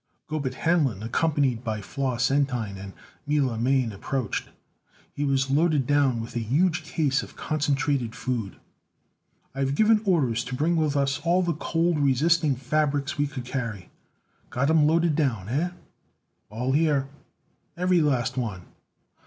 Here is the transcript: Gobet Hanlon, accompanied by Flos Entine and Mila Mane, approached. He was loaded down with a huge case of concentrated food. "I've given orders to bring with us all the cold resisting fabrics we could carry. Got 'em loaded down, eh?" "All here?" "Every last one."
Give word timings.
Gobet 0.27 0.55
Hanlon, 0.55 1.03
accompanied 1.03 1.63
by 1.63 1.79
Flos 1.79 2.31
Entine 2.31 2.75
and 2.75 2.93
Mila 3.27 3.55
Mane, 3.55 3.91
approached. 3.91 4.49
He 5.13 5.23
was 5.23 5.51
loaded 5.51 5.85
down 5.85 6.19
with 6.21 6.35
a 6.35 6.39
huge 6.39 6.81
case 6.81 7.21
of 7.21 7.35
concentrated 7.35 8.15
food. 8.15 8.55
"I've 9.53 9.75
given 9.75 10.01
orders 10.03 10.43
to 10.45 10.55
bring 10.55 10.75
with 10.75 10.97
us 10.97 11.19
all 11.19 11.43
the 11.43 11.53
cold 11.53 11.99
resisting 11.99 12.55
fabrics 12.55 13.19
we 13.19 13.27
could 13.27 13.45
carry. 13.45 13.91
Got 14.49 14.71
'em 14.71 14.87
loaded 14.87 15.15
down, 15.15 15.47
eh?" 15.49 15.69
"All 16.49 16.71
here?" 16.71 17.07
"Every 17.77 18.01
last 18.01 18.37
one." 18.37 18.63